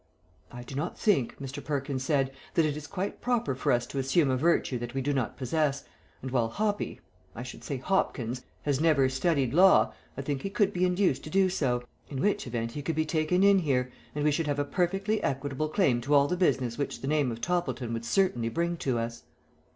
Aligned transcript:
"I 0.51 0.63
do 0.63 0.73
not 0.73 0.97
think," 0.97 1.37
Mr. 1.37 1.63
Perkins 1.63 2.03
said, 2.03 2.31
"that 2.55 2.65
it 2.65 2.75
is 2.75 2.87
quite 2.87 3.21
proper 3.21 3.53
for 3.53 3.71
us 3.71 3.85
to 3.85 3.99
assume 3.99 4.31
a 4.31 4.35
virtue 4.35 4.79
that 4.79 4.95
we 4.95 5.01
do 5.03 5.13
not 5.13 5.37
possess, 5.37 5.83
and 6.23 6.31
while 6.31 6.49
Hoppy 6.49 7.01
I 7.35 7.43
should 7.43 7.63
say 7.63 7.77
Hopkins 7.77 8.41
has 8.63 8.81
never 8.81 9.07
studied 9.09 9.53
law, 9.53 9.93
I 10.17 10.23
think 10.23 10.41
he 10.41 10.49
could 10.49 10.73
be 10.73 10.85
induced 10.85 11.23
to 11.25 11.29
do 11.29 11.49
so, 11.49 11.83
in 12.09 12.19
which 12.19 12.47
event 12.47 12.71
he 12.71 12.81
could 12.81 12.95
be 12.95 13.05
taken 13.05 13.43
in 13.43 13.59
here, 13.59 13.91
and 14.15 14.23
we 14.23 14.31
should 14.31 14.47
have 14.47 14.57
a 14.57 14.65
perfectly 14.65 15.21
equitable 15.21 15.69
claim 15.69 16.01
to 16.01 16.15
all 16.15 16.27
the 16.27 16.35
business 16.35 16.79
which 16.79 17.01
the 17.01 17.07
name 17.07 17.31
of 17.31 17.39
Toppleton 17.39 17.93
would 17.93 18.03
certainly 18.03 18.49
bring 18.49 18.77
to 18.77 18.97
us." 18.97 19.25